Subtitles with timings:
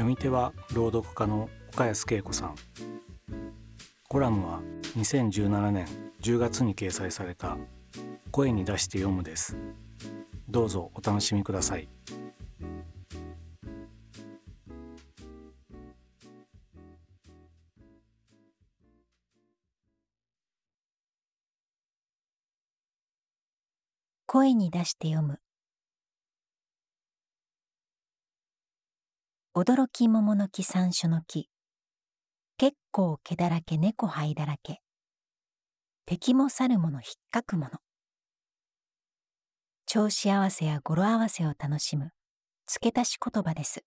[0.00, 2.54] 読み手は朗読家の岡安恵子さん。
[4.08, 4.62] コラムは
[4.96, 5.86] 2017年
[6.22, 7.58] 10月に掲載された
[8.32, 9.58] 「声に出して読む」です。
[10.48, 11.86] どうぞお楽しみください。
[24.24, 25.40] 声に出して読む。
[29.60, 31.50] 驚き桃の木山椒の木。
[32.56, 34.80] 結構毛だらけ猫灰だらけ。
[36.06, 37.72] 敵も去るものひっかくもの。
[39.84, 42.12] 調子合わせや語呂合わせを楽しむ
[42.66, 43.84] 付け足し言葉です。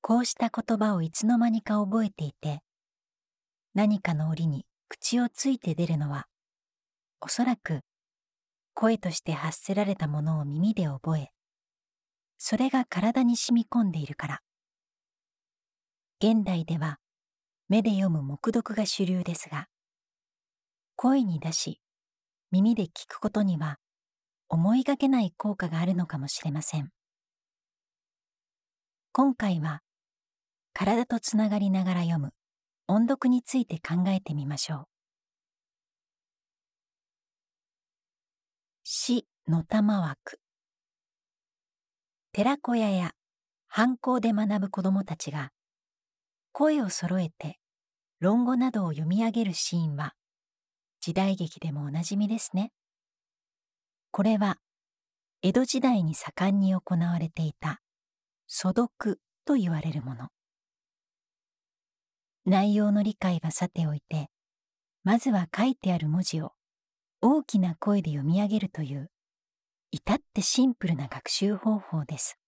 [0.00, 2.64] こうした言葉をいつの間にか覚えていて
[3.72, 6.26] 何かの折に口をついて出るのは
[7.20, 7.82] おそらく
[8.74, 11.30] 声として発せられたものを耳で覚え
[12.44, 14.40] それが体に染み込んでいるから。
[16.20, 16.98] 現代では
[17.68, 19.68] 目で読む黙読が主流ですが
[20.96, 21.80] 声に出し
[22.50, 23.78] 耳で聞くことには
[24.48, 26.90] 思いがけない効果があるのかもしれません。
[29.12, 29.82] 今回は
[30.72, 32.32] 体とつながりながら読む
[32.88, 34.84] 音読について考えてみましょう。
[38.82, 40.41] 死の玉枠。
[42.34, 43.12] 寺子屋や
[43.68, 45.50] 藩校で学ぶ子どもたちが
[46.52, 47.58] 声を揃えて
[48.20, 50.14] 論語などを読み上げるシーンは
[51.02, 52.72] 時代劇でもおなじみですね。
[54.12, 54.56] これは
[55.42, 57.82] 江戸時代に盛んに行われていた
[58.46, 60.28] 素読と言われるもの。
[62.46, 64.28] 内容の理解はさておいて、
[65.04, 66.52] まずは書いてある文字を
[67.20, 69.10] 大きな声で読み上げるという
[69.94, 72.38] 至ってシンプルな学習方法です。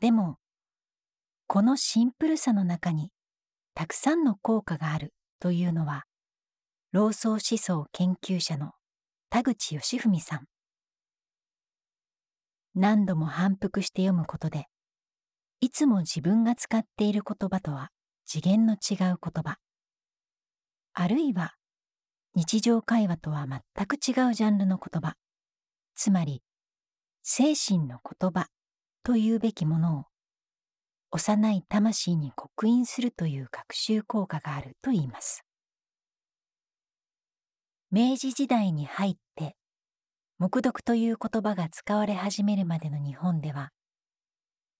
[0.00, 0.36] でも、
[1.46, 3.10] このシンプルさの中に
[3.72, 6.04] たくさんの効果があるというのは、
[6.92, 8.72] 老僧思想研究者の
[9.30, 10.44] 田口義文さん。
[12.74, 14.66] 何度も反復して読むことで、
[15.62, 17.88] いつも自分が使っている言葉とは
[18.26, 19.56] 次元の違う言葉、
[20.92, 21.54] あるいは
[22.34, 25.14] 日常会話とは全く違うジャンルの言葉、
[25.94, 26.42] つまり
[27.22, 28.46] 精神の言葉
[29.04, 30.04] というべきものを
[31.10, 35.44] 幼い魂に刻印するという学習効果があると言います。
[37.90, 39.54] 明治時代に入って
[40.38, 43.70] 黙読という言葉が使われ始めるまでの日本では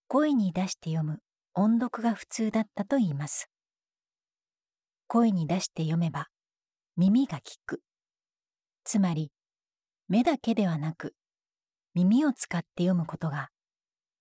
[0.08, 1.19] 声に出して読む
[1.55, 3.50] 音読が普通だったと言います。
[5.06, 6.29] 声に出して読めば
[6.97, 7.82] 耳が聞く。
[8.85, 9.31] つまり
[10.08, 11.14] 目だけではなく
[11.94, 13.50] 耳を使って読むことが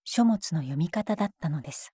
[0.04, 1.94] 書物の読み方だったのです。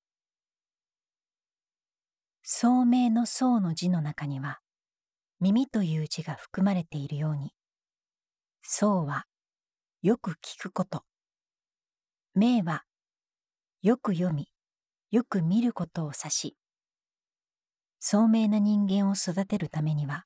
[2.43, 4.59] 聡明の聡の字の中には
[5.41, 7.51] 耳という字が含まれているように
[8.61, 9.25] 聡は
[10.01, 11.03] よく聞くこと
[12.35, 12.83] 明は
[13.81, 14.47] よく読み
[15.11, 16.57] よく見ることを指し
[17.99, 20.23] 聡明な人間を育てるためには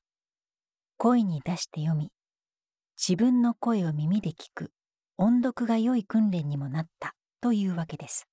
[0.98, 2.12] 声に出して読み
[3.06, 4.70] 自分の声を耳で聞く
[5.18, 8.28] 音読が良い訓練にもなったというわけです。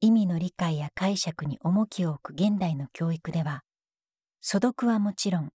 [0.00, 3.62] 意味の理解や解釈に重きを置く現代の教育では
[4.40, 5.50] 素読はもちろん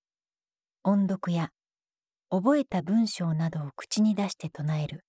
[0.86, 1.50] 音読や
[2.30, 5.04] 覚えた文章などを口に出して唱える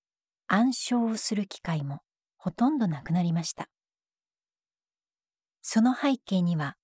[0.49, 2.01] 暗唱をする機会も
[2.37, 3.69] ほとんどなくなりました。
[5.63, 6.75] その背景には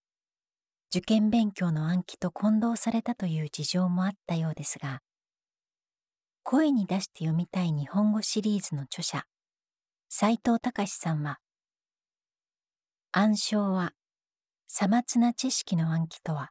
[0.96, 5.02] 受験勉強の暗記と混同されたという事情もあったようですが
[6.42, 9.24] 声に出して読みたい日本語シリーズの著者
[10.08, 11.36] 斉藤隆さんは
[13.12, 13.92] 暗唱は
[14.68, 16.48] さまつな知識の暗記とは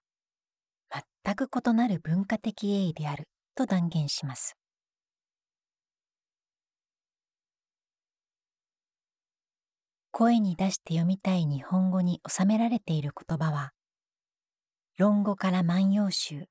[1.23, 4.55] 全く異なる文化的栄意であると断言します。
[10.11, 13.71] 声に出して読みたい日本語に収められている言葉は
[14.97, 16.47] 論語から万葉集。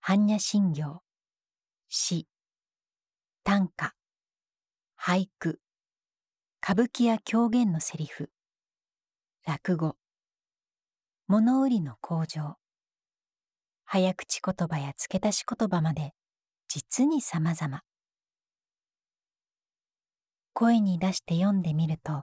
[0.00, 1.02] 般若心経。
[1.88, 2.28] 詩。
[3.42, 3.96] 短歌。
[4.96, 5.60] 俳句。
[6.62, 8.30] 歌舞伎や狂言のセリフ。
[9.44, 9.96] 落語。
[11.26, 12.58] 物売りの工場
[13.86, 16.12] 早口言葉や付け足し言葉まで
[16.68, 17.82] 実に様々。
[20.52, 22.22] 声に出して読んでみると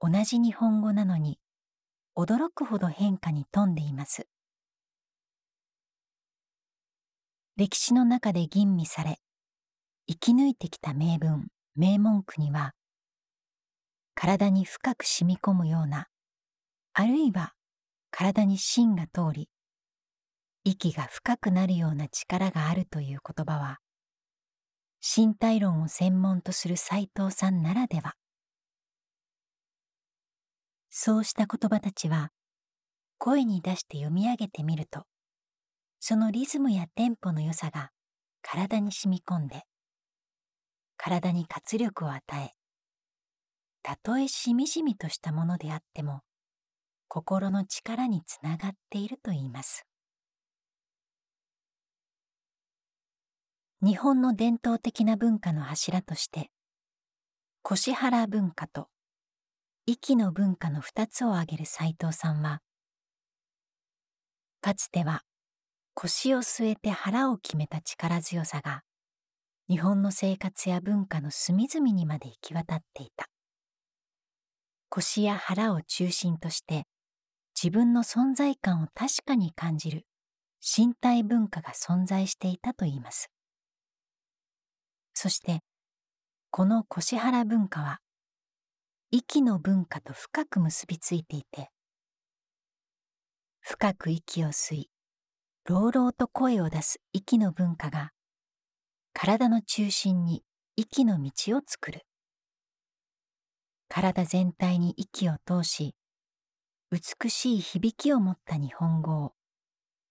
[0.00, 1.38] 同じ日本語なのに
[2.16, 4.26] 驚くほど変化に富んでいます。
[7.56, 9.20] 歴史の中で吟味され
[10.08, 11.46] 生き抜いてきた名文
[11.76, 12.72] 名文句には
[14.16, 16.08] 体に深く染み込むような
[16.94, 17.52] あるいは
[18.10, 19.48] 体に芯が通り
[20.64, 23.78] 息が深くなるような力があるという言葉は
[25.00, 28.14] 身体論を専門とする斎藤さんならでは。
[30.96, 32.30] そうした言葉たちは
[33.18, 35.02] 声に出して読み上げてみると
[35.98, 37.90] そのリズムやテンポの良さが
[38.42, 39.62] 体に染み込んで
[40.96, 42.52] 体に活力を与え
[43.82, 46.20] たとえしみじみとしたものであっても
[47.08, 49.84] 心の力につながっているといいます。
[53.82, 56.50] 日本の伝統的な文化の柱として
[57.62, 58.86] 腰原文化と
[59.86, 62.60] 息の文化の二つを挙げる斎藤さんは
[64.62, 65.24] かつては
[65.92, 68.80] 腰を据えて腹を決めた力強さが
[69.68, 73.26] 日本の生活や文化の隅々にまで行き渡っていた。
[74.88, 76.84] 腰や腹を中心として
[77.54, 80.06] 自分の存在感を確かに感じる
[80.62, 83.28] 身体文化が存在していたといいます。
[85.12, 85.60] そして
[86.50, 87.98] この腰原文化は
[89.16, 91.70] 息の文化と深く結びついていて
[93.60, 94.90] 深く息を吸い
[95.64, 98.10] 朗々と声を出す息の文化が
[99.12, 100.42] 体の中心に
[100.74, 102.00] 息の道を作る。
[103.88, 105.94] 体全体に息を通し
[106.90, 109.32] 美しい響きを持った日本語を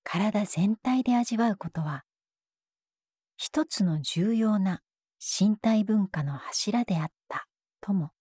[0.06, 2.06] 体全体で味わうことは
[3.36, 4.80] 一つの重要な
[5.20, 7.48] 身体文化の柱であった
[7.82, 8.12] とも。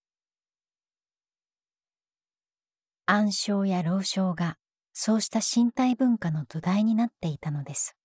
[3.04, 4.56] 暗唱や老唱が
[4.92, 7.96] そうした身体文化の土台になっていたのです。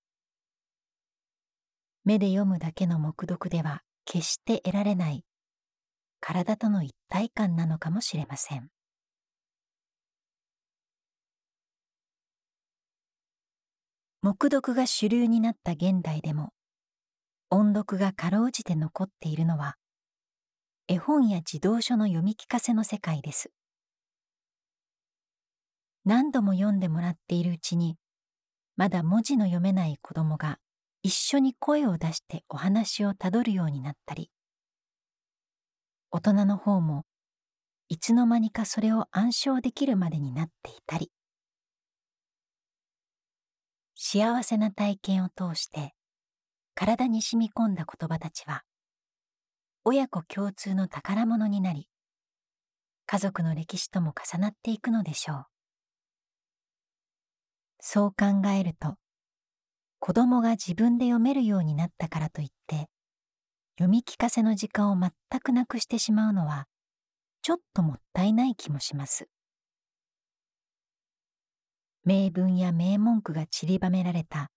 [2.03, 5.23] 目で読むだけの目読では決して得られない
[6.19, 8.69] 体との一体感なのかもしれません。
[14.23, 16.53] 目読が主流になった現代でも
[17.51, 19.75] 音読がかろうじて残っているのは
[20.87, 23.51] 絵本や児童書の読み聞かせの世界です。
[26.07, 27.97] 何度も読んでもらっているうちに
[28.77, 30.57] まだ文字の読めない子供が
[31.03, 34.31] 一緒に声を出してお話をたどるようになったり
[36.09, 37.03] 大人の方も
[37.89, 41.11] いつの間にかそれを暗唱できるまでになっていたり
[43.93, 45.93] 幸せな体験を通して
[46.73, 48.63] 体に染み込んだ言葉たちは
[49.83, 51.89] 親子共通の宝物になり
[53.07, 55.56] 家族の歴史とも重なっていくのでしょう。
[57.79, 58.95] そう考えると
[59.99, 62.87] 子供が自分で読めるようになったからといって
[63.77, 66.67] 読み聞かせの時間を全くなくしてしまうのは
[67.41, 69.29] ちょっともったいない気もします。
[72.03, 74.49] 名文や名文句が散りばめられた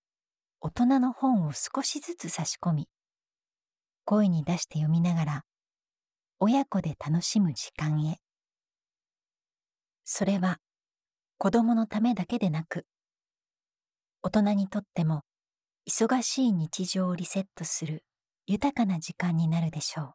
[0.61, 2.89] 大人の本を少しずつ差し込み
[4.05, 5.45] 声に出して読みながら
[6.39, 8.19] 親子で楽しむ時間へ。
[10.05, 10.59] それは
[11.39, 12.87] 子供のためだけでなく
[14.23, 15.23] 大人にとっても
[15.89, 18.05] 忙しい日常をリセットする
[18.47, 20.13] 豊かな時間になるでしょう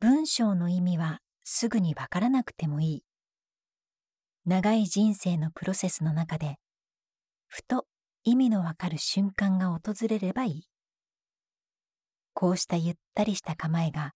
[0.00, 3.02] 文章の意味はすぐにわからなくてもいい。
[4.44, 6.56] 長い人生のプロセスの中で、
[7.46, 7.86] ふと
[8.24, 10.68] 意味のわかる瞬間が訪れればいい。
[12.34, 14.12] こうしたゆったりした構えが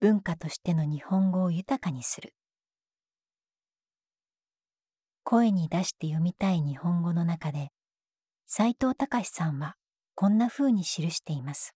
[0.00, 2.34] 文化としての日本語を豊かにする。
[5.30, 7.68] 声に出して読みたい日本語の中で、
[8.46, 9.74] 斎藤隆さんは
[10.14, 11.74] こんな風に記しています。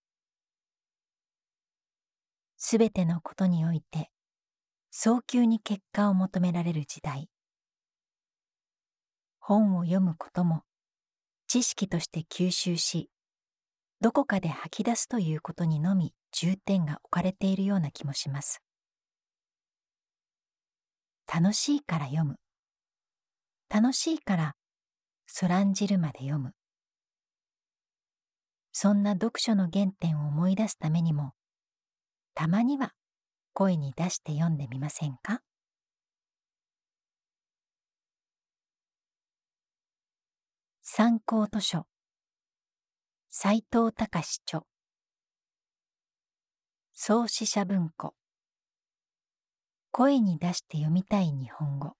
[2.57, 4.09] すべてのことにおいて、
[4.89, 7.29] 早急に結果を求められる時代。
[9.37, 10.63] 本を読むことも、
[11.45, 13.11] 知識として吸収し、
[14.01, 18.63] どこかで吐き出すということにのみ重点が置かれているような気もします。
[21.31, 22.37] 楽しいから読む。
[23.73, 24.55] 楽しいから
[25.25, 26.51] そらんじるまで読む。
[28.71, 31.31] そんな読書の原点を思い出すためにも、
[32.35, 32.91] たまには
[33.51, 35.41] 声に出して読んでみませんか？
[40.83, 41.87] 参考図書。
[43.31, 44.61] 斎藤隆著
[46.93, 48.13] 創始者文庫。
[49.89, 51.95] 声に出して読みたい日本語。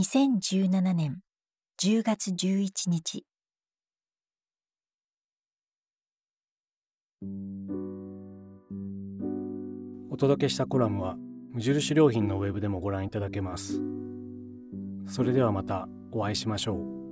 [0.00, 1.18] 2017年
[1.78, 3.26] 10月11日
[10.08, 11.16] お届けしたコラムは
[11.52, 13.82] 無印良品のウェブでもご覧いただけます。
[15.06, 17.09] それではまたお会いしましょう。